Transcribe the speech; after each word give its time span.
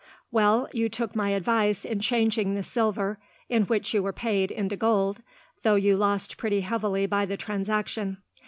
"Well, 0.31 0.67
you 0.73 0.89
took 0.89 1.15
my 1.15 1.29
advice, 1.29 1.85
in 1.85 1.99
changing 1.99 2.55
the 2.55 2.63
silver 2.63 3.19
in 3.49 3.65
which 3.65 3.93
you 3.93 4.01
were 4.01 4.11
paid 4.11 4.49
into 4.49 4.75
gold, 4.75 5.21
though 5.61 5.75
you 5.75 5.95
lost 5.95 6.37
pretty 6.37 6.61
heavily 6.61 7.05
by 7.05 7.27
the 7.27 7.37
transaction. 7.37 8.17